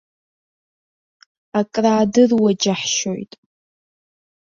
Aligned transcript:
Акраадыруа 1.59 2.51
џьаҳшьоит! 2.61 3.31